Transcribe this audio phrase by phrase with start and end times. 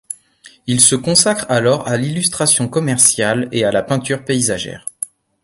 [0.65, 4.87] Il se consacre alors à l'illustration commerciale et à la peinture paysagère.